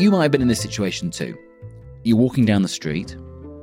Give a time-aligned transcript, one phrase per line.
[0.00, 1.36] You might have been in this situation too.
[2.04, 3.14] You're walking down the street,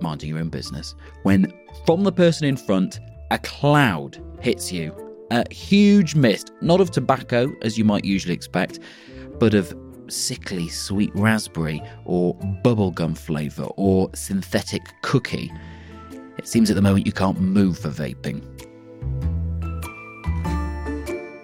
[0.01, 1.51] minding your own business, when
[1.83, 2.99] from the person in front,
[3.31, 4.95] a cloud hits you.
[5.31, 8.77] A huge mist, not of tobacco as you might usually expect,
[9.39, 9.75] but of
[10.09, 15.51] sickly sweet raspberry or bubblegum flavour or synthetic cookie.
[16.37, 18.43] It seems at the moment you can't move for vaping.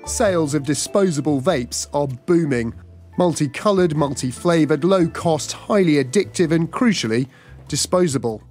[0.08, 2.76] Sales of disposable vapes are booming.
[3.18, 7.28] Multicoloured, multi flavoured, low cost, highly addictive, and crucially,
[7.68, 8.42] disposable.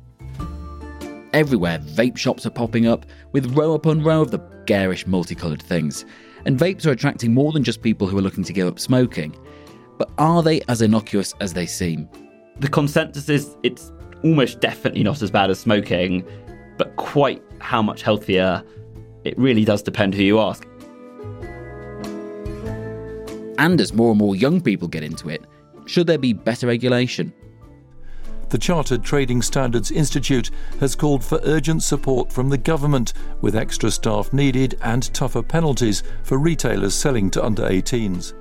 [1.33, 6.05] Everywhere, vape shops are popping up with row upon row of the garish multicoloured things.
[6.45, 9.35] And vapes are attracting more than just people who are looking to give up smoking.
[9.99, 12.09] But are they as innocuous as they seem?
[12.59, 16.25] The consensus is it's almost definitely not as bad as smoking,
[16.77, 18.63] but quite how much healthier,
[19.25, 20.67] it really does depend who you ask.
[23.63, 25.45] And as more and more young people get into it,
[25.87, 27.33] should there be better regulation?
[28.49, 33.89] The Chartered Trading Standards Institute has called for urgent support from the government, with extra
[33.93, 38.33] staff needed and tougher penalties for retailers selling to under 18s.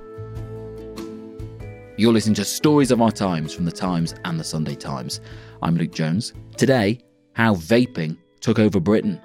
[1.96, 5.20] You're listening to Stories of Our Times from The Times and The Sunday Times.
[5.62, 6.32] I'm Luke Jones.
[6.56, 6.98] Today,
[7.34, 9.20] how vaping took over Britain.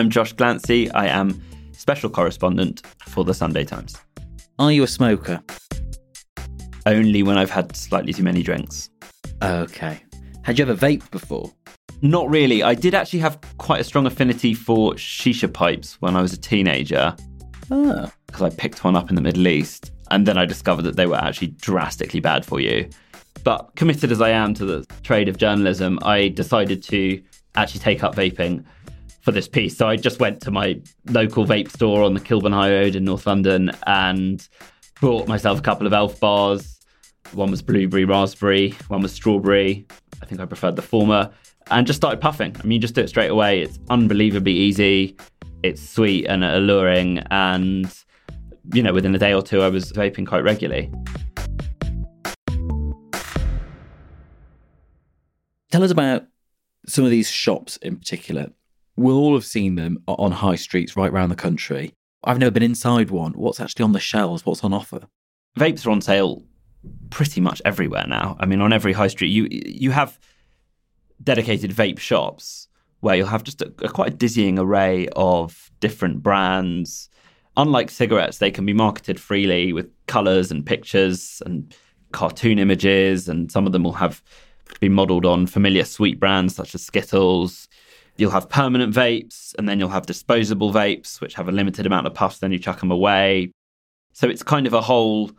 [0.00, 0.90] I'm Josh Glancy.
[0.94, 3.98] I am special correspondent for the Sunday Times.
[4.58, 5.42] Are you a smoker?
[6.86, 8.88] Only when I've had slightly too many drinks.
[9.42, 10.02] Okay.
[10.42, 11.52] Had you ever vaped before?
[12.00, 12.62] Not really.
[12.62, 16.38] I did actually have quite a strong affinity for shisha pipes when I was a
[16.38, 17.14] teenager.
[17.70, 18.06] Ah.
[18.06, 18.10] Oh.
[18.26, 19.92] Because I picked one up in the Middle East.
[20.10, 22.88] And then I discovered that they were actually drastically bad for you.
[23.44, 27.22] But committed as I am to the trade of journalism, I decided to
[27.54, 28.64] actually take up vaping
[29.20, 29.76] for this piece.
[29.76, 33.04] So I just went to my local vape store on the Kilburn High Road in
[33.04, 34.46] North London and
[35.00, 36.78] bought myself a couple of elf bars.
[37.32, 39.86] One was blueberry raspberry, one was strawberry.
[40.22, 41.30] I think I preferred the former.
[41.70, 42.56] And just started puffing.
[42.58, 43.60] I mean, you just do it straight away.
[43.60, 45.16] It's unbelievably easy.
[45.62, 47.18] It's sweet and alluring.
[47.30, 47.94] And,
[48.74, 50.90] you know, within a day or two, I was vaping quite regularly.
[55.70, 56.24] Tell us about
[56.88, 58.50] some of these shops in particular.
[59.00, 61.94] We'll all have seen them on high streets right around the country.
[62.22, 63.32] I've never been inside one.
[63.32, 64.44] What's actually on the shelves?
[64.44, 65.06] What's on offer?
[65.58, 66.44] Vapes are on sale
[67.08, 68.36] pretty much everywhere now.
[68.38, 70.18] I mean, on every high street, you you have
[71.24, 72.68] dedicated vape shops
[73.00, 77.08] where you'll have just a, a quite a dizzying array of different brands.
[77.56, 81.74] Unlike cigarettes, they can be marketed freely with colors and pictures and
[82.12, 84.22] cartoon images, and some of them will have
[84.78, 87.66] been modeled on familiar sweet brands such as Skittles.
[88.16, 92.06] You'll have permanent vapes, and then you'll have disposable vapes, which have a limited amount
[92.06, 93.52] of puffs, then you chuck them away.
[94.12, 95.30] So it's kind of a whole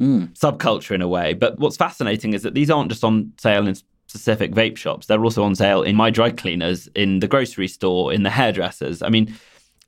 [0.00, 0.36] Mm.
[0.36, 1.34] subculture in a way.
[1.34, 3.76] But what's fascinating is that these aren't just on sale in
[4.08, 8.12] specific vape shops, they're also on sale in my dry cleaners, in the grocery store,
[8.12, 9.02] in the hairdressers.
[9.02, 9.34] I mean,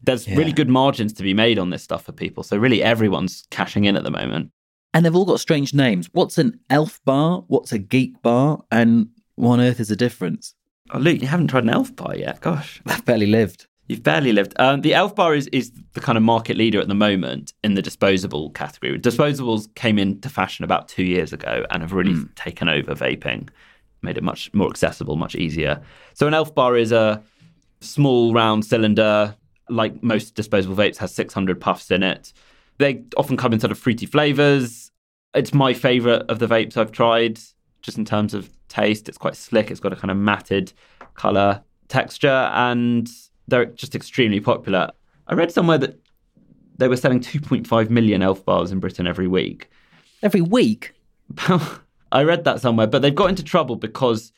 [0.03, 0.37] there's Yeah.
[0.37, 2.43] really good margins to be made on this stuff for people.
[2.43, 4.51] So really everyone's cashing in at the moment.
[4.95, 6.09] And they've all got strange names.
[6.13, 7.45] What's an elf bar?
[7.49, 8.63] What's a geek bar?
[8.71, 10.55] And what on earth is the difference?
[10.91, 12.41] Oh, Luke, you haven't tried an elf bar yet.
[12.41, 12.81] Gosh.
[12.87, 13.67] I've barely lived.
[13.89, 14.55] You've barely lived.
[14.59, 17.75] Um, the Elf Bar is, is the kind of market leader at the moment in
[17.75, 18.99] the disposable category.
[18.99, 23.49] Disposables came into fashion about two years ago and have really taken over vaping,
[24.03, 25.81] made it much more accessible, much easier.
[26.15, 27.23] So an Elf Bar is a
[27.81, 29.37] small round cylinder,
[29.69, 32.33] like most disposable vapes, has 600 puffs in it.
[32.79, 34.91] They often come in sort of fruity flavors.
[35.33, 37.39] It's my favorite of the vapes I've tried,
[37.87, 39.09] just in terms of taste.
[39.09, 39.71] It's quite slick.
[39.71, 40.73] It's got a kind of matted
[41.15, 43.09] color texture, and
[43.47, 44.91] they're just extremely popular.
[45.29, 45.99] I read somewhere that
[46.77, 49.71] they were selling 2.5 million elf bars in Britain every week.
[50.23, 50.93] Every week?
[52.13, 54.33] I read that somewhere, but they've got into trouble because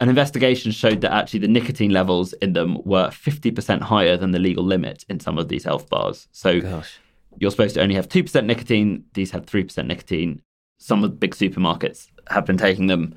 [0.00, 4.38] an investigation showed that actually the nicotine levels in them were 50% higher than the
[4.38, 6.28] legal limit in some of these elf bars.
[6.30, 6.98] So Gosh.
[7.38, 9.04] you're supposed to only have 2% nicotine.
[9.14, 10.42] These had 3% nicotine.
[10.78, 13.14] Some of the big supermarkets have been taking them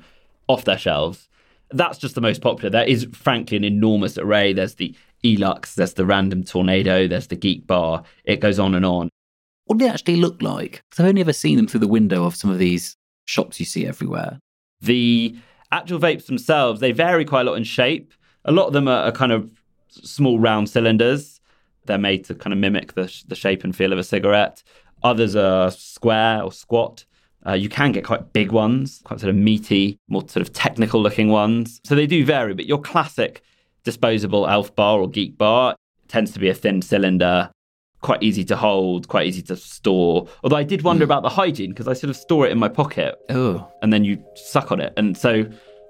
[0.48, 1.28] off their shelves.
[1.70, 2.70] That's just the most popular.
[2.70, 4.52] There is, frankly, an enormous array.
[4.52, 4.94] There's the
[5.24, 8.04] Elux, there's the Random Tornado, there's the Geek Bar.
[8.24, 9.10] It goes on and on.
[9.64, 10.82] What do they actually look like?
[10.88, 12.96] Because I've only ever seen them through the window of some of these
[13.26, 14.38] shops you see everywhere.
[14.80, 15.36] The
[15.70, 18.14] actual vapes themselves, they vary quite a lot in shape.
[18.44, 19.50] A lot of them are, are kind of
[19.90, 21.40] small round cylinders.
[21.84, 24.62] They're made to kind of mimic the, the shape and feel of a cigarette.
[25.02, 27.04] Others are square or squat.
[27.46, 31.00] Uh, you can get quite big ones, quite sort of meaty, more sort of technical
[31.00, 31.80] looking ones.
[31.84, 33.42] So they do vary, but your classic
[33.84, 35.74] disposable elf bar or geek bar
[36.08, 37.50] tends to be a thin cylinder,
[38.02, 40.26] quite easy to hold, quite easy to store.
[40.42, 42.68] Although I did wonder about the hygiene because I sort of store it in my
[42.68, 43.66] pocket Oh.
[43.82, 44.92] and then you suck on it.
[44.96, 45.44] And so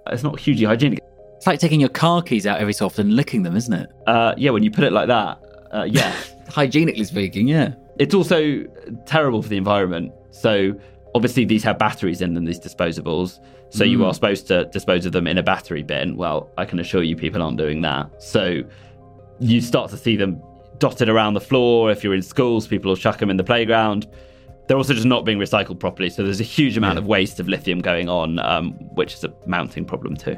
[0.06, 1.00] it's not hugely hygienic.
[1.36, 3.90] It's like taking your car keys out every so often and licking them, isn't it?
[4.06, 5.40] Uh, yeah, when you put it like that,
[5.72, 6.14] uh, yeah.
[6.48, 7.74] Hygienically speaking, yeah.
[7.98, 8.64] it's also
[9.06, 10.12] terrible for the environment.
[10.30, 10.74] So
[11.18, 13.40] obviously these have batteries in them, these disposables.
[13.70, 16.16] So you are supposed to dispose of them in a battery bin.
[16.16, 18.22] Well, I can assure you people aren't doing that.
[18.22, 18.62] So
[19.40, 20.40] you start to see them
[20.78, 21.90] dotted around the floor.
[21.90, 24.06] If you're in schools, people will chuck them in the playground.
[24.68, 26.08] They're also just not being recycled properly.
[26.08, 29.34] So there's a huge amount of waste of lithium going on, um, which is a
[29.44, 30.36] mounting problem too.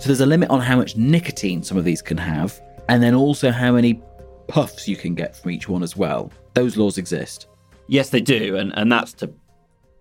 [0.00, 3.14] So there's a limit on how much nicotine some of these can have, and then
[3.14, 4.02] also how many
[4.52, 6.30] puffs you can get from each one as well.
[6.52, 7.46] Those laws exist.
[7.88, 9.32] Yes, they do, and and that's to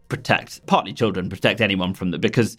[0.09, 2.57] protect partly children, protect anyone from the because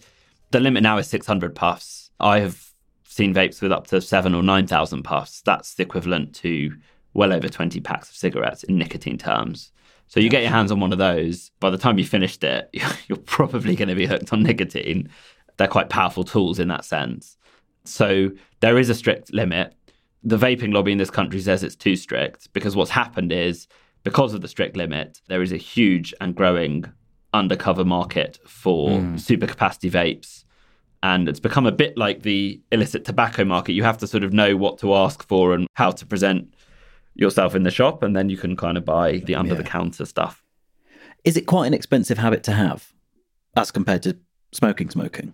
[0.49, 2.09] the limit now is 600 puffs.
[2.19, 2.73] I have
[3.05, 5.41] seen vapes with up to seven or nine thousand puffs.
[5.41, 6.75] That's the equivalent to
[7.13, 9.71] well over 20 packs of cigarettes in nicotine terms.
[10.07, 11.51] So you get your hands on one of those.
[11.59, 12.69] By the time you finished it,
[13.07, 15.09] you're probably going to be hooked on nicotine.
[15.57, 17.37] They're quite powerful tools in that sense.
[17.85, 18.31] So
[18.61, 19.75] there is a strict limit.
[20.23, 23.67] The vaping lobby in this country says it's too strict because what's happened is
[24.03, 26.85] because of the strict limit, there is a huge and growing
[27.33, 29.15] undercover market for hmm.
[29.15, 30.45] supercapacity vapes.
[31.01, 33.73] And it's become a bit like the illicit tobacco market.
[33.73, 36.53] You have to sort of know what to ask for and how to present
[37.15, 40.05] yourself in the shop, and then you can kind of buy the under the counter
[40.05, 40.43] stuff.
[41.23, 42.93] Is it quite an expensive habit to have
[43.55, 44.17] as compared to
[44.51, 45.33] smoking smoking?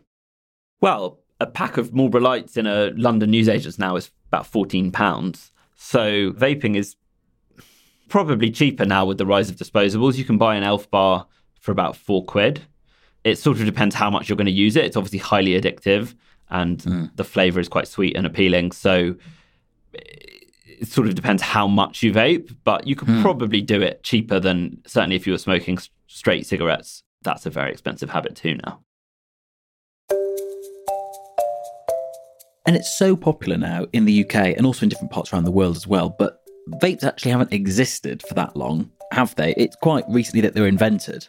[0.82, 5.52] Well, a pack of Marlboro Lights in a London newsagents now is about fourteen pounds.
[5.76, 6.96] So vaping is
[8.10, 10.16] probably cheaper now with the rise of disposables.
[10.16, 11.28] You can buy an Elf bar
[11.60, 12.62] for about four quid.
[13.24, 14.86] It sort of depends how much you're going to use it.
[14.86, 16.16] It's obviously highly addictive,
[16.50, 17.06] and hmm.
[17.16, 18.72] the flavour is quite sweet and appealing.
[18.72, 19.16] So
[19.94, 23.22] it sort of depends how much you vape, but you could hmm.
[23.22, 25.78] probably do it cheaper than certainly if you were smoking
[26.08, 27.04] straight cigarettes.
[27.22, 28.80] That's a very expensive habit too now.
[32.66, 35.52] And it's so popular now in the UK and also in different parts around the
[35.52, 36.16] world as well.
[36.18, 36.42] But
[36.82, 39.54] vapes actually haven't existed for that long, have they?
[39.58, 41.28] It's quite recently that they were invented.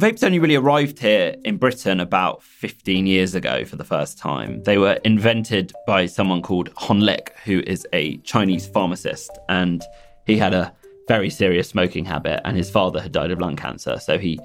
[0.00, 4.62] Vapes only really arrived here in Britain about 15 years ago for the first time.
[4.62, 9.82] They were invented by someone called Hon Lik, who is a Chinese pharmacist, and
[10.24, 10.72] he had a
[11.08, 13.98] very serious smoking habit, and his father had died of lung cancer.
[13.98, 14.38] So he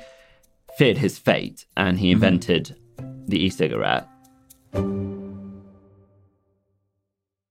[0.79, 2.23] feared his fate, and he mm-hmm.
[2.23, 2.75] invented
[3.27, 4.07] the e cigarette.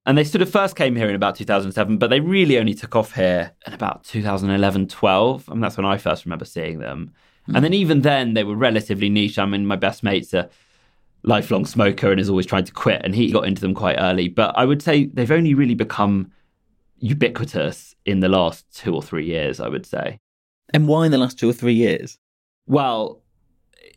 [0.05, 2.97] And they sort of first came here in about 2007, but they really only took
[2.97, 5.49] off here in about 2011, 12.
[5.49, 7.13] I mean, that's when I first remember seeing them.
[7.55, 9.39] And then even then, they were relatively niche.
[9.39, 10.49] I mean, my best mate's a
[11.25, 14.29] lifelong smoker and has always tried to quit, and he got into them quite early.
[14.29, 16.31] But I would say they've only really become
[16.99, 20.21] ubiquitous in the last two or three years, I would say.
[20.73, 22.19] And why in the last two or three years?
[22.67, 23.22] Well,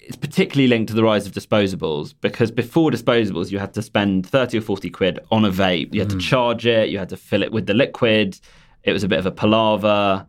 [0.06, 4.28] it's particularly linked to the rise of disposables because before disposables, you had to spend
[4.28, 5.96] 30 or 40 quid on a vape.
[5.96, 6.20] You had to hmm.
[6.20, 8.40] charge it, you had to fill it with the liquid.
[8.84, 10.28] It was a bit of a palaver.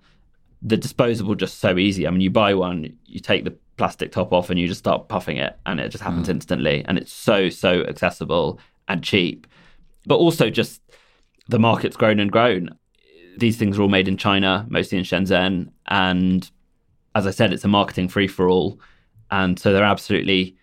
[0.62, 2.06] The disposable just so easy.
[2.06, 5.08] I mean, you buy one, you take the plastic top off and you just start
[5.08, 6.32] puffing it, and it just happens hmm.
[6.32, 6.82] instantly.
[6.86, 9.46] And it's so, so accessible and cheap.
[10.06, 10.80] But also, just
[11.48, 12.70] the market's grown and grown.
[13.36, 15.68] These things are all made in China, mostly in Shenzhen.
[15.88, 16.50] And
[17.14, 18.80] as I said, it's a marketing free for all.
[19.30, 20.56] And so they're absolutely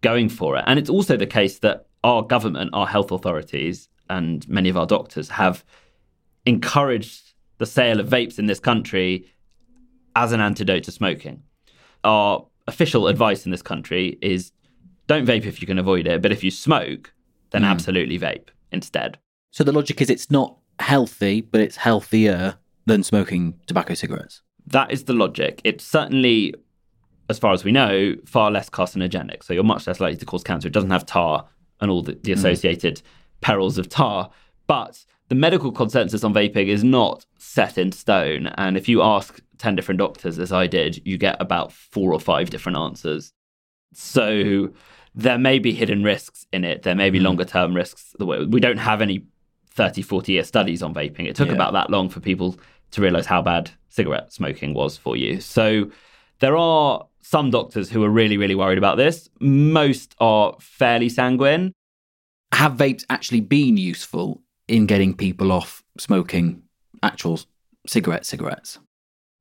[0.00, 0.64] going for it.
[0.66, 4.86] And it's also the case that our government, our health authorities, and many of our
[4.86, 5.64] doctors have
[6.46, 9.26] encouraged the sale of vapes in this country
[10.16, 11.42] as an antidote to smoking.
[12.04, 14.52] Our official advice in this country is
[15.06, 17.12] don't vape if you can avoid it, but if you smoke,
[17.50, 17.68] then hmm.
[17.68, 19.18] absolutely vape instead.
[19.50, 24.42] So the logic is it's not healthy, but it's healthier than smoking tobacco cigarettes.
[24.66, 25.60] That is the logic.
[25.64, 26.54] It's certainly
[27.30, 29.42] as far as we know, far less carcinogenic.
[29.44, 30.68] So you're much less likely to cause cancer.
[30.68, 31.46] It doesn't have tar
[31.80, 33.02] and all the, the associated mm.
[33.40, 34.30] perils of tar.
[34.66, 38.48] But the medical consensus on vaping is not set in stone.
[38.58, 42.20] And if you ask 10 different doctors, as I did, you get about four or
[42.20, 43.32] five different answers.
[43.94, 44.70] So
[45.14, 46.82] there may be hidden risks in it.
[46.82, 47.24] There may be mm.
[47.24, 48.14] longer term risks.
[48.18, 49.24] We don't have any
[49.70, 51.28] 30, 40 year studies on vaping.
[51.28, 51.54] It took yeah.
[51.54, 52.58] about that long for people
[52.90, 55.40] to realize how bad cigarette smoking was for you.
[55.40, 55.90] So
[56.40, 59.28] there are some doctors who are really, really worried about this.
[59.40, 61.72] Most are fairly sanguine.
[62.52, 66.62] Have vapes actually been useful in getting people off smoking
[67.02, 67.40] actual
[67.86, 68.78] cigarette cigarettes?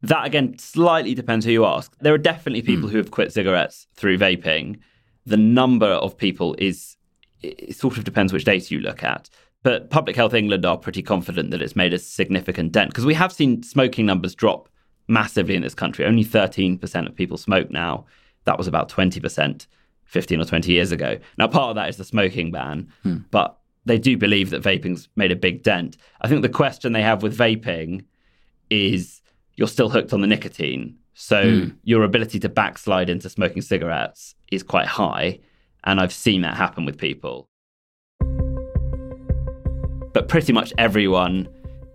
[0.02, 1.94] That again slightly depends who you ask.
[2.00, 2.92] There are definitely people mm.
[2.92, 4.80] who have quit cigarettes through vaping.
[5.26, 6.96] The number of people is
[7.42, 9.30] it sort of depends which data you look at.
[9.64, 13.14] But Public Health England are pretty confident that it's made a significant dent because we
[13.14, 14.70] have seen smoking numbers drop
[15.10, 16.06] massively in this country.
[16.06, 18.06] Only 13% of people smoke now.
[18.46, 19.68] That was about 20%
[20.06, 21.20] 15 or 20 years ago.
[21.38, 23.18] Now, part of that is the smoking ban, hmm.
[23.30, 25.98] but they do believe that vaping's made a big dent.
[26.22, 28.06] I think the question they have with vaping
[28.70, 29.22] is
[29.56, 30.98] you're still hooked on the nicotine.
[31.14, 31.76] So mm.
[31.84, 35.40] your ability to backslide into smoking cigarettes is quite high.
[35.84, 37.50] And I've seen that happen with people.
[40.14, 41.50] But pretty much everyone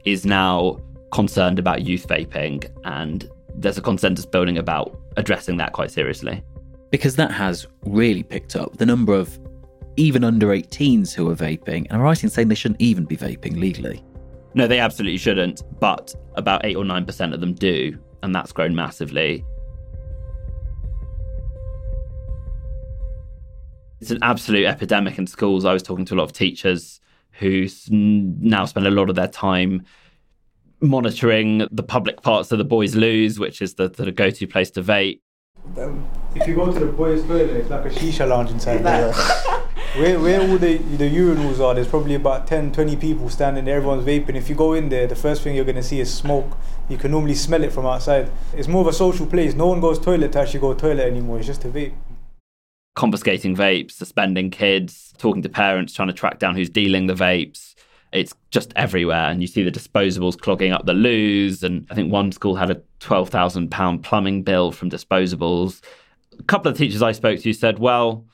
[0.04, 0.78] is now
[1.14, 6.42] concerned about youth vaping, and there's a consensus building about addressing that quite seriously.
[6.90, 9.38] Because that has really picked up the number of
[9.96, 11.86] even under 18s who are vaping.
[11.88, 14.04] And I'm right in saying they shouldn't even be vaping legally.
[14.54, 18.74] No, they absolutely shouldn't, but about 8 or 9% of them do, and that's grown
[18.74, 19.44] massively.
[24.00, 25.64] It's an absolute epidemic in schools.
[25.64, 29.28] I was talking to a lot of teachers who now spend a lot of their
[29.28, 29.84] time
[30.80, 34.70] monitoring the public parts of the boys' loos, which is the, the go to place
[34.72, 35.20] to vape.
[35.78, 39.12] Um, if you go to the boys' toilet, it's like a shisha lounge inside there.
[39.96, 43.76] where, where all the, the urinals are, there's probably about 10, 20 people standing there,
[43.76, 44.34] everyone's vaping.
[44.34, 46.56] If you go in there, the first thing you're going to see is smoke.
[46.88, 48.30] You can normally smell it from outside.
[48.54, 49.54] It's more of a social place.
[49.54, 51.94] No one goes toilet to actually go toilet anymore, it's just a vape.
[52.94, 57.73] Confiscating vapes, suspending kids, talking to parents, trying to track down who's dealing the vapes.
[58.14, 59.28] It's just everywhere.
[59.28, 61.62] And you see the disposables clogging up the loos.
[61.62, 65.82] And I think one school had a £12,000 plumbing bill from disposables.
[66.38, 68.24] A couple of teachers I spoke to said, well,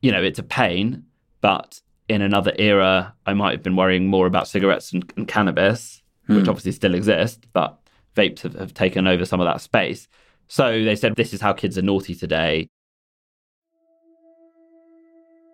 [0.00, 1.04] you know, it's a pain,
[1.40, 6.02] but in another era, I might have been worrying more about cigarettes and, and cannabis,
[6.28, 6.36] mm.
[6.36, 6.50] which hmm.
[6.50, 7.78] obviously still exist, but
[8.16, 10.08] vapes have, have taken over some of that space.
[10.48, 12.68] So they said, this is how kids are naughty today.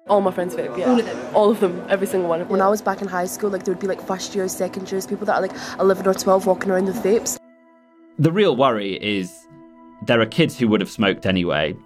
[0.09, 0.87] All my friends vape, yeah.
[0.87, 1.35] All of them?
[1.35, 2.41] All of them, every single one.
[2.41, 2.53] of them.
[2.53, 4.91] When I was back in high school, like there would be like first years, second
[4.91, 7.39] years, people that are like 11 or 12 walking around with vapes.
[8.19, 9.47] The real worry is
[10.07, 11.77] there are kids who would have smoked anyway,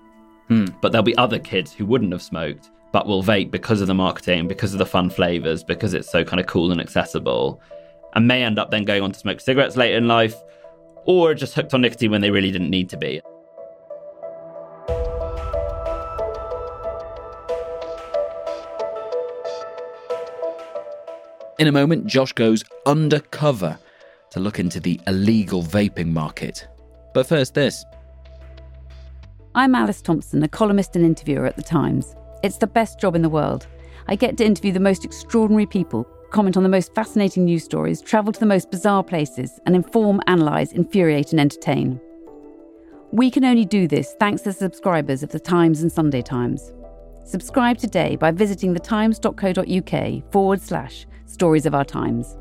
[0.53, 0.67] Hmm.
[0.83, 3.95] But there'll be other kids who wouldn't have smoked, but will vape because of the
[3.95, 7.59] marketing, because of the fun flavors, because it's so kind of cool and accessible,
[8.15, 10.35] and may end up then going on to smoke cigarettes later in life,
[11.07, 13.23] or just hooked on nicotine when they really didn't need to be.
[21.59, 23.79] In a moment, Josh goes undercover
[24.31, 26.67] to look into the illegal vaping market.
[27.13, 27.85] But first, this.
[29.55, 32.17] I'm Alice Thompson, a columnist and interviewer at The Times.
[32.43, 33.67] It's the best job in the world.
[34.09, 38.01] I get to interview the most extraordinary people, comment on the most fascinating news stories,
[38.01, 42.01] travel to the most bizarre places, and inform, analyse, infuriate, and entertain.
[43.11, 46.73] We can only do this thanks to subscribers of The Times and Sunday Times.
[47.25, 52.37] Subscribe today by visiting thetimes.co.uk forward slash stories of our times.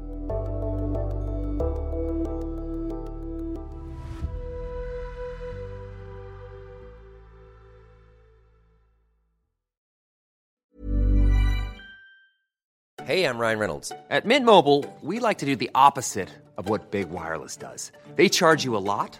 [13.11, 13.91] Hey, I'm Ryan Reynolds.
[14.09, 17.91] At Mint Mobile, we like to do the opposite of what Big Wireless does.
[18.15, 19.19] They charge you a lot,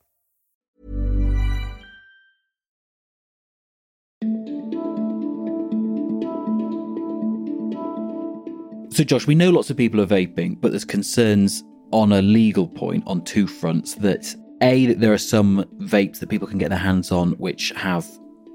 [9.01, 12.67] So, Josh, we know lots of people are vaping, but there's concerns on a legal
[12.67, 16.69] point on two fronts that A, that there are some vapes that people can get
[16.69, 18.07] their hands on which have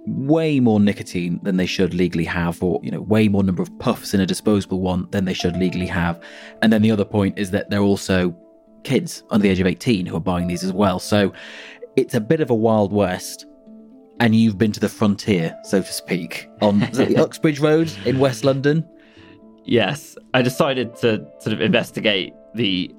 [0.07, 3.77] way more nicotine than they should legally have, or, you know, way more number of
[3.81, 6.23] puffs in a disposable one than they should legally have.
[6.63, 8.33] And then the other point is that they're also
[8.85, 11.01] kids under the age of 18 who are buying these as well.
[11.01, 11.33] So
[11.97, 13.47] it's a bit of a wild west.
[14.21, 16.85] And you've been to the frontier, so to speak, on
[17.17, 18.89] Uxbridge Road in West London.
[19.69, 22.95] Yes, I decided to sort of investigate the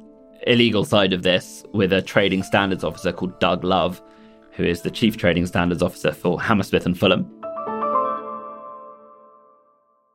[0.45, 4.01] illegal side of this with a trading standards officer called Doug Love,
[4.51, 7.25] who is the chief trading standards officer for Hammersmith and Fulham.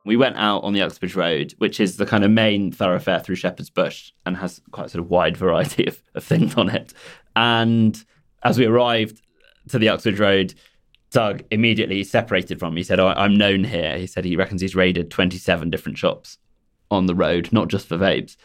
[0.05, 3.35] We went out on the Uxbridge Road, which is the kind of main thoroughfare through
[3.35, 6.93] Shepherd's Bush and has quite a sort of wide variety of, of things on it.
[7.35, 8.03] And
[8.43, 9.23] as we arrived
[9.69, 10.53] to the Uxbridge Road,
[11.09, 12.81] Doug immediately separated from me.
[12.81, 13.97] He said, oh, I'm known here.
[13.97, 16.37] He said he reckons he's raided 27 different shops
[16.93, 18.35] on the road, not just for vapes.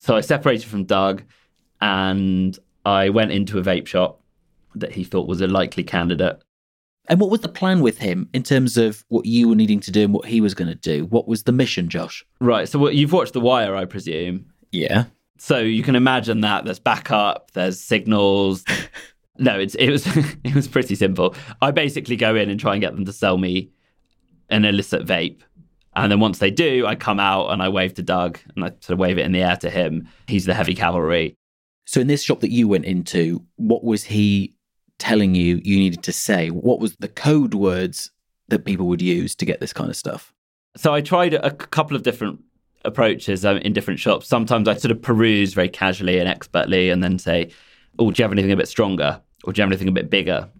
[0.00, 1.22] So I separated from Doug
[1.80, 4.22] and I went into a vape shop
[4.74, 6.42] that he thought was a likely candidate.
[7.08, 9.90] And what was the plan with him in terms of what you were needing to
[9.90, 11.06] do and what he was going to do?
[11.06, 12.24] What was the mission, Josh?
[12.40, 12.68] Right.
[12.68, 14.46] So you've watched The Wire, I presume.
[14.72, 15.04] Yeah.
[15.38, 18.64] So you can imagine that there's backup, there's signals.
[19.38, 20.06] no, it's it was
[20.44, 21.34] it was pretty simple.
[21.62, 23.70] I basically go in and try and get them to sell me
[24.48, 25.40] an illicit vape.
[25.96, 28.68] And then once they do, I come out and I wave to Doug and I
[28.80, 30.08] sort of wave it in the air to him.
[30.28, 31.36] He's the heavy cavalry.
[31.86, 34.54] So in this shop that you went into, what was he
[34.98, 36.50] telling you you needed to say?
[36.50, 38.10] What was the code words
[38.48, 40.34] that people would use to get this kind of stuff?
[40.76, 42.40] So I tried a couple of different
[42.84, 44.28] approaches um, in different shops.
[44.28, 47.50] Sometimes I sort of peruse very casually and expertly and then say,
[47.98, 49.20] oh, do you have anything a bit stronger?
[49.44, 50.50] Or do you have anything a bit bigger?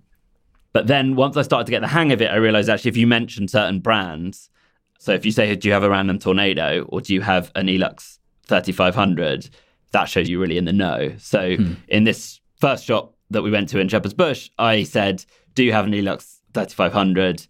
[0.73, 2.97] But then once I started to get the hang of it, I realized actually if
[2.97, 4.49] you mention certain brands,
[4.99, 7.67] so if you say, do you have a random tornado or do you have an
[7.67, 9.51] Elux 3500,
[9.93, 11.15] that shows you really in the know.
[11.19, 11.75] So hmm.
[11.89, 15.73] in this first shop that we went to in Shepherd's Bush, I said, do you
[15.73, 17.47] have an Elux 3500?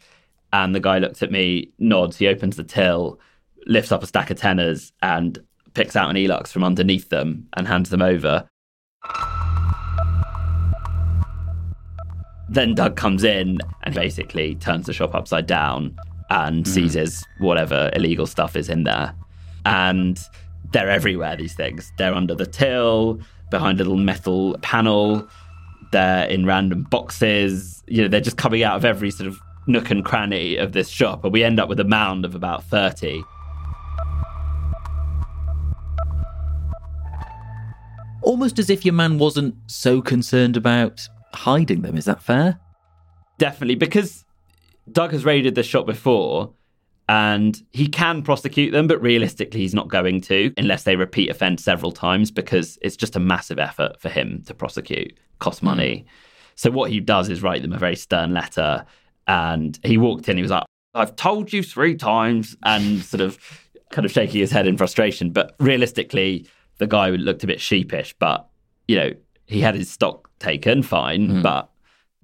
[0.53, 3.21] And the guy looked at me, nods, he opens the till,
[3.67, 5.39] lifts up a stack of tenners and
[5.75, 8.49] picks out an Elux from underneath them and hands them over.
[12.49, 15.97] Then Doug comes in and basically turns the shop upside down
[16.31, 16.69] and mm.
[16.69, 19.15] seizes whatever illegal stuff is in there.
[19.65, 20.19] And
[20.73, 21.93] they're everywhere, these things.
[21.99, 25.29] They're under the till, behind a little metal panel,
[25.93, 27.83] they're in random boxes.
[27.87, 30.89] You know, they're just coming out of every sort of nook and cranny of this
[30.89, 31.25] shop.
[31.25, 33.23] And we end up with a mound of about 30.
[38.23, 41.97] Almost as if your man wasn't so concerned about hiding them.
[41.97, 42.59] Is that fair?
[43.39, 44.26] Definitely, because
[44.91, 46.53] Doug has raided the shop before
[47.09, 51.63] and he can prosecute them, but realistically, he's not going to unless they repeat offence
[51.63, 55.67] several times because it's just a massive effort for him to prosecute, cost hmm.
[55.67, 56.05] money.
[56.07, 56.11] Mm.
[56.57, 58.85] So, what he does is write them a very stern letter.
[59.29, 63.39] And he walked in, he was like, I've told you three times, and sort of
[63.91, 65.31] kind of shaking his head in frustration.
[65.31, 66.47] But realistically,
[66.79, 68.49] the guy looked a bit sheepish, but,
[68.89, 69.11] you know,
[69.47, 71.43] he had his stock taken, fine, mm.
[71.43, 71.71] but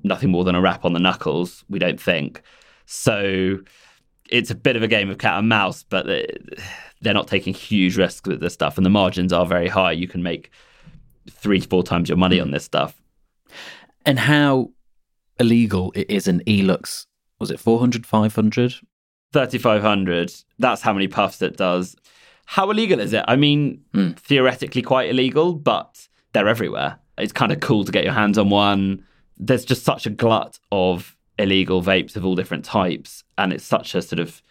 [0.03, 2.43] nothing more than a rap on the knuckles, we don't think.
[2.87, 3.59] So
[4.29, 6.07] it's a bit of a game of cat and mouse, but
[7.01, 9.93] they're not taking huge risks with this stuff, and the margins are very high.
[9.93, 10.51] You can make
[11.31, 13.01] three to four times your money on this stuff.
[14.05, 14.71] And how
[15.39, 17.07] illegal it is an Elux?
[17.39, 18.75] Was it 400, 500?
[19.33, 20.33] 3,500.
[20.59, 21.97] That's how many puffs it does.
[22.47, 23.25] How illegal is it?
[23.29, 24.17] I mean, mm.
[24.19, 26.99] theoretically quite illegal, but they're everywhere.
[27.19, 29.05] It's kind of cool to get your hands on one.
[29.39, 33.95] There's just such a glut of illegal vapes of all different types, and it's such
[33.95, 34.43] a sort of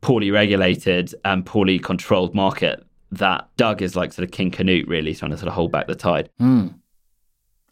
[0.00, 5.14] poorly regulated and poorly controlled market that Doug is like sort of King Canute, really
[5.14, 6.28] trying to sort of hold back the tide.
[6.40, 6.74] Mm.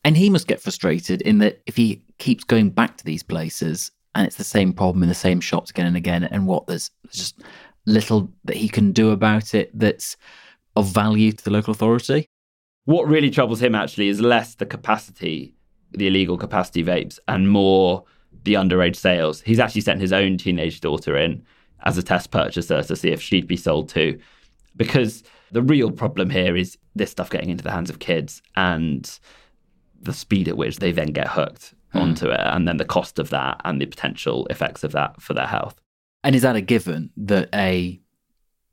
[0.05, 3.90] And he must get frustrated in that if he keeps going back to these places
[4.14, 6.90] and it's the same problem in the same shops again and again, and what there's
[7.11, 7.42] just
[7.87, 10.16] little that he can do about it that's
[10.77, 12.27] of value to the local authority?
[12.85, 15.55] What really troubles him actually is less the capacity,
[15.96, 18.05] the illegal capacity vapes, and more
[18.44, 19.40] the underage sales.
[19.42, 21.42] He's actually sent his own teenage daughter in
[21.85, 24.18] as a test purchaser to see if she'd be sold too.
[24.76, 29.18] Because the real problem here is this stuff getting into the hands of kids and
[30.00, 31.98] the speed at which they then get hooked Hmm.
[31.98, 35.35] onto it, and then the cost of that and the potential effects of that for
[35.35, 35.78] their health.
[36.24, 38.00] And is that a given that a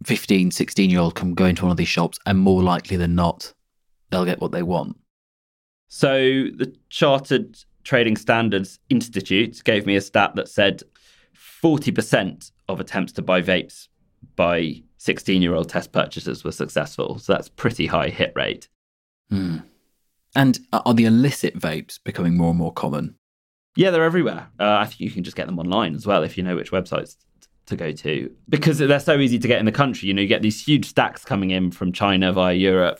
[0.05, 3.15] 15, 16 year old can go into one of these shops and more likely than
[3.15, 3.53] not,
[4.09, 4.97] they'll get what they want?
[5.89, 10.83] So the Chartered Trading Standards Institute gave me a stat that said
[11.63, 13.87] 40% of attempts to buy vapes
[14.35, 17.17] by 16 year old test purchasers were successful.
[17.19, 18.69] So that's pretty high hit rate.
[19.29, 19.57] Hmm.
[20.35, 23.15] And are the illicit vapes becoming more and more common?
[23.75, 24.49] Yeah, they're everywhere.
[24.59, 26.71] Uh, I think you can just get them online as well if you know which
[26.71, 27.15] websites
[27.65, 30.07] to go to because they're so easy to get in the country.
[30.07, 32.99] You know, you get these huge stacks coming in from China via Europe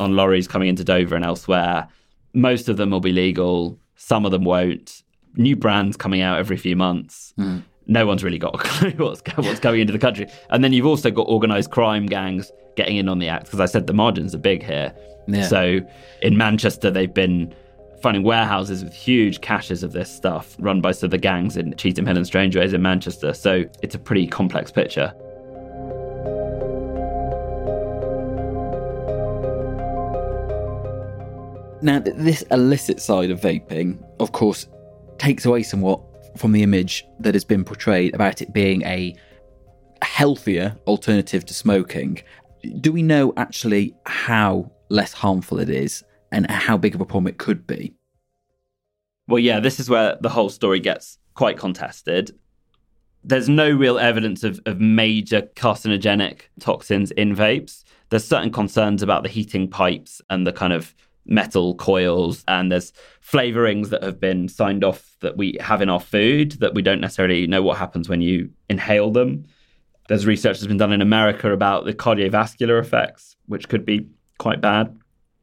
[0.00, 1.88] on lorries coming into Dover and elsewhere.
[2.36, 5.02] Most of them will be legal, some of them won't.
[5.34, 7.32] New brands coming out every few months.
[7.36, 7.58] Hmm.
[7.86, 10.26] No one's really got a clue what's, what's going into the country.
[10.50, 13.66] And then you've also got organised crime gangs getting in on the act because I
[13.66, 14.94] said the margins are big here.
[15.26, 15.46] Yeah.
[15.48, 15.80] So
[16.22, 17.54] in Manchester, they've been
[18.02, 21.72] finding warehouses with huge caches of this stuff run by some of the gangs in
[21.74, 23.32] Cheetham Hill and Strangeways in Manchester.
[23.32, 25.12] So it's a pretty complex picture.
[31.86, 34.66] Now, th- this illicit side of vaping, of course,
[35.18, 36.00] takes away somewhat
[36.36, 39.14] from the image that has been portrayed about it being a
[40.02, 42.20] healthier alternative to smoking.
[42.80, 47.28] Do we know actually how less harmful it is and how big of a problem
[47.28, 47.94] it could be?
[49.28, 52.36] Well, yeah, this is where the whole story gets quite contested.
[53.22, 57.84] There's no real evidence of, of major carcinogenic toxins in vapes.
[58.10, 60.92] There's certain concerns about the heating pipes and the kind of
[61.26, 66.00] metal coils, and there's flavorings that have been signed off that we have in our
[66.00, 69.44] food that we don't necessarily know what happens when you inhale them.
[70.08, 74.06] There's research that's been done in America about the cardiovascular effects, which could be
[74.38, 74.96] quite bad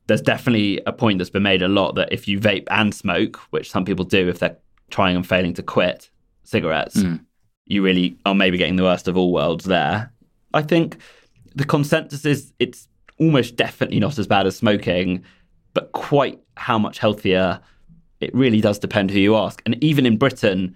[0.07, 3.37] there's definitely a point that's been made a lot that if you vape and smoke,
[3.51, 4.57] which some people do if they're
[4.89, 6.09] trying and failing to quit
[6.43, 7.21] cigarettes, Mm.
[7.67, 10.11] you really are maybe getting the worst of all worlds there.
[10.53, 10.97] I think
[11.55, 15.23] the consensus is it's almost definitely not as bad as smoking,
[15.73, 17.59] but quite how much healthier
[18.19, 19.61] it really does depend who you ask.
[19.65, 20.75] And even in Britain,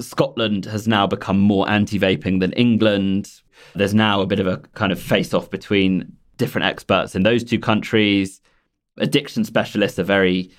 [0.00, 3.30] Scotland has now become more anti vaping than England.
[3.74, 7.44] There's now a bit of a kind of face off between different experts in those
[7.44, 8.40] two countries.
[8.98, 10.50] Addiction specialists are very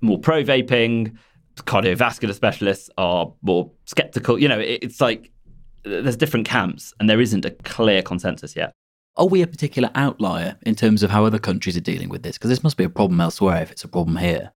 [0.00, 1.16] more pro vaping,
[1.56, 4.38] cardiovascular specialists are more skeptical.
[4.38, 5.30] You know, it's like
[5.84, 8.72] there's different camps and there isn't a clear consensus yet.
[9.18, 12.38] Are we a particular outlier in terms of how other countries are dealing with this?
[12.38, 14.52] Because this must be a problem elsewhere if it's a problem here.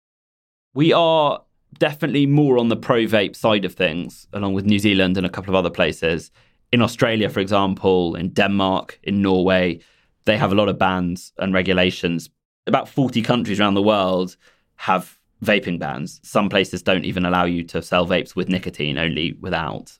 [0.76, 1.42] We are
[1.80, 5.32] definitely more on the pro vape side of things, along with New Zealand and a
[5.32, 6.30] couple of other places.
[6.72, 9.80] In Australia, for example, in Denmark, in Norway,
[10.26, 12.30] they have a lot of bans and regulations.
[12.68, 14.38] About 40 countries around the world
[14.76, 16.20] have vaping bans.
[16.22, 19.98] Some places don't even allow you to sell vapes with nicotine, only without.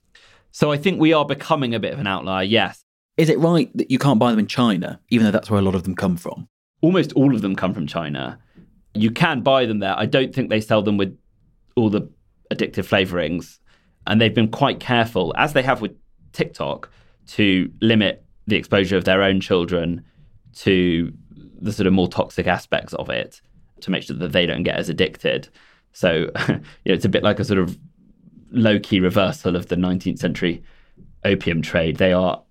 [0.52, 2.84] So I think we are becoming a bit of an outlier, yes.
[3.16, 5.64] Is it right that you can't buy them in China, even though that's where a
[5.64, 6.48] lot of them come from?
[6.80, 8.38] Almost all of them come from China.
[8.94, 9.94] You can buy them there.
[9.96, 11.16] I don't think they sell them with
[11.76, 12.10] all the
[12.52, 13.58] addictive flavorings.
[14.06, 15.92] And they've been quite careful, as they have with
[16.32, 16.90] TikTok,
[17.28, 20.04] to limit the exposure of their own children
[20.56, 21.12] to
[21.60, 23.40] the sort of more toxic aspects of it
[23.80, 25.48] to make sure that they don't get as addicted.
[25.92, 26.12] So,
[26.48, 27.78] you know, it's a bit like a sort of
[28.50, 30.62] low key reversal of the 19th century
[31.24, 31.96] opium trade.
[31.96, 32.42] They are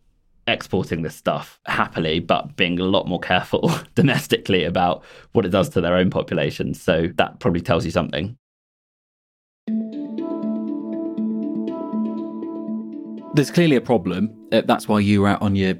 [0.47, 5.69] exporting this stuff happily, but being a lot more careful domestically about what it does
[5.69, 6.73] to their own population.
[6.73, 8.37] So that probably tells you something.
[13.33, 14.35] There's clearly a problem.
[14.51, 15.75] Uh, that's why you were out on your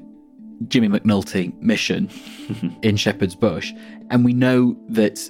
[0.68, 2.08] Jimmy McNulty mission
[2.82, 3.72] in Shepherd's Bush.
[4.10, 5.20] And we know that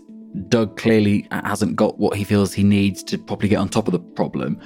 [0.48, 3.92] Doug clearly hasn't got what he feels he needs to properly get on top of
[3.92, 4.60] the problem.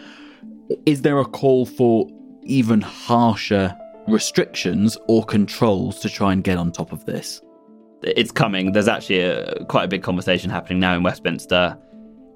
[0.85, 2.09] Is there a call for
[2.43, 3.77] even harsher
[4.09, 7.41] restrictions or controls to try and get on top of this?
[8.03, 8.73] It's coming.
[8.73, 11.77] There's actually a, quite a big conversation happening now in Westminster.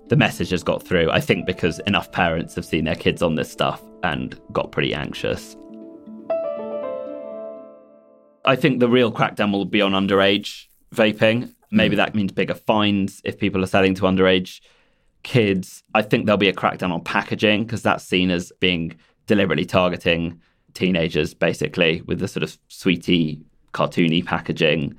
[0.09, 3.37] The message has got through, I think, because enough parents have seen their kids on
[3.37, 5.57] this stuff and got pretty anxious.
[8.45, 11.55] I think the real crackdown will be on underage vaping.
[11.71, 11.99] Maybe hmm.
[11.99, 14.61] that means bigger fines if people are selling to underage
[15.23, 15.85] kids.
[15.95, 20.41] I think there'll be a crackdown on packaging because that's seen as being deliberately targeting
[20.75, 23.41] teenagers, basically, with the sort of sweetie,
[23.73, 24.95] cartoony packaging.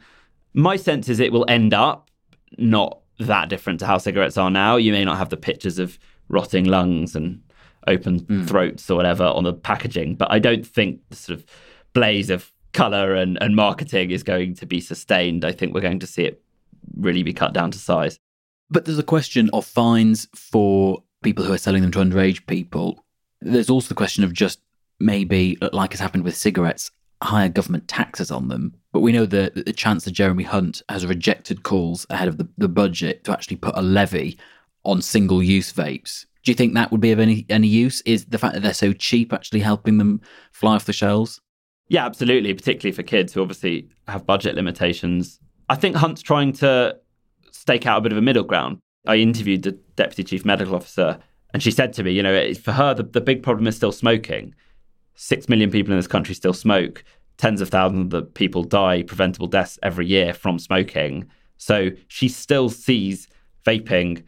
[0.53, 2.09] My sense is it will end up
[2.57, 4.75] not that different to how cigarettes are now.
[4.77, 5.97] You may not have the pictures of
[6.29, 7.41] rotting lungs and
[7.87, 8.47] open Mm.
[8.47, 11.45] throats or whatever on the packaging, but I don't think the sort of
[11.93, 15.43] blaze of color and, and marketing is going to be sustained.
[15.43, 16.41] I think we're going to see it
[16.95, 18.17] really be cut down to size.
[18.69, 23.03] But there's a question of fines for people who are selling them to underage people.
[23.41, 24.59] There's also the question of just
[25.01, 28.73] maybe, uh, like has happened with cigarettes, higher government taxes on them.
[28.91, 32.67] But we know that the Chancellor Jeremy Hunt has rejected calls ahead of the, the
[32.67, 34.37] budget to actually put a levy
[34.83, 36.25] on single use vapes.
[36.43, 38.01] Do you think that would be of any, any use?
[38.01, 41.39] Is the fact that they're so cheap actually helping them fly off the shelves?
[41.87, 45.39] Yeah, absolutely, particularly for kids who obviously have budget limitations.
[45.69, 46.97] I think Hunt's trying to
[47.51, 48.79] stake out a bit of a middle ground.
[49.05, 51.19] I interviewed the deputy chief medical officer,
[51.53, 53.91] and she said to me, you know, for her, the, the big problem is still
[53.91, 54.55] smoking.
[55.15, 57.03] Six million people in this country still smoke.
[57.37, 61.29] Tens of thousands of people die preventable deaths every year from smoking.
[61.57, 63.27] So she still sees
[63.65, 64.23] vaping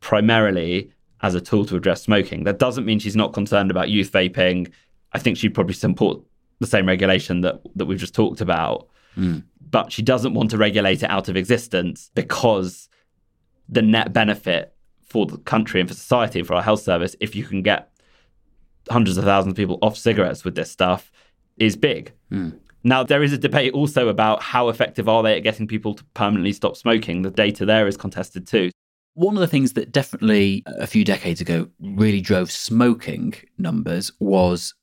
[0.00, 2.44] primarily as a tool to address smoking.
[2.44, 4.72] That doesn't mean she's not concerned about youth vaping.
[5.12, 6.20] I think she'd probably support
[6.60, 8.88] the same regulation that that we've just talked about.
[9.14, 9.40] Hmm.
[9.70, 12.88] But she doesn't want to regulate it out of existence because
[13.68, 17.36] the net benefit for the country and for society and for our health service, if
[17.36, 17.90] you can get
[18.90, 21.10] hundreds of thousands of people off cigarettes with this stuff,
[21.56, 22.12] is big.
[22.30, 22.50] Hmm.
[22.84, 26.04] Now, there is a debate also about how effective are they at getting people to
[26.14, 27.22] permanently stop smoking.
[27.22, 28.70] The data there is contested too.
[29.14, 34.74] One of the things that definitely a few decades ago really drove smoking numbers was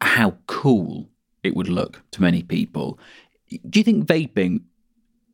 [0.00, 1.08] how cool
[1.42, 2.98] it would look to many people.
[3.68, 4.60] Do you think vaping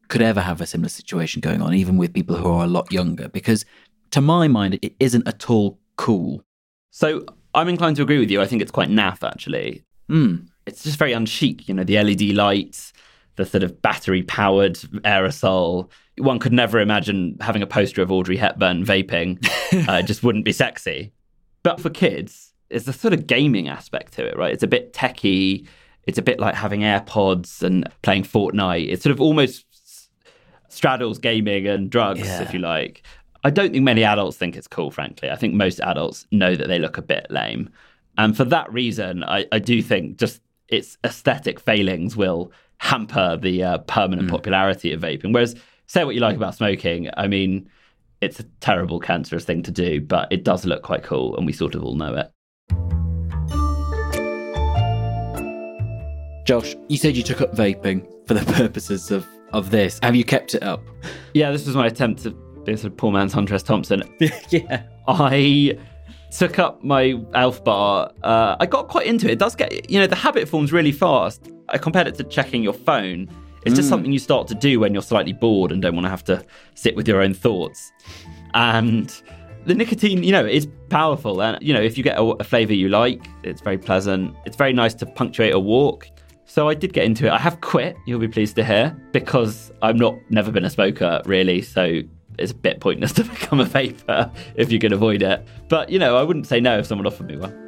[0.08, 2.90] could ever have a similar situation going on, even with people who are a lot
[2.92, 3.28] younger?
[3.28, 3.64] Because
[4.12, 6.42] to my mind, it isn't at all cool.
[6.90, 7.26] So
[7.56, 8.40] I'm inclined to agree with you.
[8.40, 9.82] I think it's quite naff, actually.
[10.10, 10.46] Mm.
[10.66, 12.92] It's just very unchic, you know, the LED lights,
[13.36, 15.90] the sort of battery powered aerosol.
[16.18, 19.44] One could never imagine having a poster of Audrey Hepburn vaping.
[19.88, 21.12] uh, it just wouldn't be sexy.
[21.62, 24.52] But for kids, it's the sort of gaming aspect to it, right?
[24.52, 25.66] It's a bit techy.
[26.06, 28.90] It's a bit like having AirPods and playing Fortnite.
[28.92, 29.64] It sort of almost
[30.68, 32.42] straddles gaming and drugs, Yeah.
[32.42, 33.02] if you like.
[33.46, 35.30] I don't think many adults think it's cool, frankly.
[35.30, 37.70] I think most adults know that they look a bit lame.
[38.18, 43.62] And for that reason, I, I do think just its aesthetic failings will hamper the
[43.62, 45.32] uh, permanent popularity of vaping.
[45.32, 45.54] Whereas,
[45.86, 47.70] say what you like about smoking, I mean,
[48.20, 51.52] it's a terrible, cancerous thing to do, but it does look quite cool, and we
[51.52, 52.32] sort of all know it.
[56.44, 60.00] Josh, you said you took up vaping for the purposes of, of this.
[60.02, 60.82] Have you kept it up?
[61.32, 63.62] Yeah, this was my attempt to be a sort of poor man's Hunter S.
[63.62, 64.02] Thompson.
[64.50, 64.82] yeah.
[65.08, 65.78] I
[66.30, 68.10] took up my Elf bar.
[68.22, 69.32] Uh, I got quite into it.
[69.32, 71.48] It does get, you know, the habit forms really fast.
[71.70, 73.28] I compared it to checking your phone.
[73.64, 73.90] It's just Mm.
[73.90, 76.44] something you start to do when you're slightly bored and don't want to have to
[76.74, 77.90] sit with your own thoughts.
[78.54, 79.12] And
[79.64, 81.42] the nicotine, you know, is powerful.
[81.42, 84.34] And, you know, if you get a, a flavor you like, it's very pleasant.
[84.44, 86.06] It's very nice to punctuate a walk.
[86.44, 87.30] So I did get into it.
[87.32, 91.20] I have quit, you'll be pleased to hear, because I'm not never been a smoker
[91.24, 91.60] really.
[91.60, 92.02] So
[92.38, 95.46] it's a bit pointless to become a vaper if you can avoid it.
[95.68, 97.66] But you know, I wouldn't say no if someone offered me one.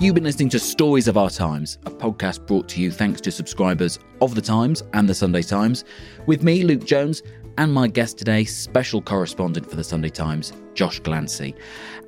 [0.00, 3.30] You've been listening to Stories of Our Times, a podcast brought to you thanks to
[3.30, 5.84] subscribers of The Times and The Sunday Times,
[6.26, 7.22] with me, Luke Jones,
[7.56, 11.56] and my guest today, special correspondent for The Sunday Times, Josh Glancy.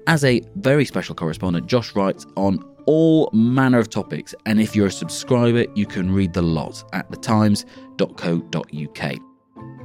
[0.06, 4.86] As a very special correspondent, Josh writes on all manner of topics, and if you're
[4.86, 7.66] a subscriber, you can read the lot at thetimes.co.uk.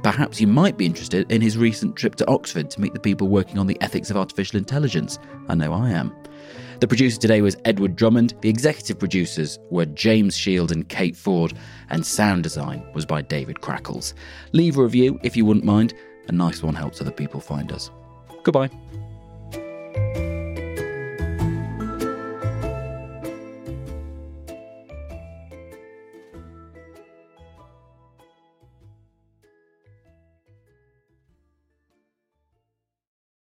[0.02, 3.28] Perhaps you might be interested in his recent trip to Oxford to meet the people
[3.28, 5.18] working on the ethics of artificial intelligence.
[5.48, 6.12] I know I am.
[6.80, 8.34] The producer today was Edward Drummond.
[8.40, 11.54] The executive producers were James Shield and Kate Ford,
[11.90, 14.14] and sound design was by David Crackles.
[14.50, 15.94] Leave a review if you wouldn't mind.
[16.26, 17.90] A nice one helps other people find us.
[18.42, 18.70] Goodbye.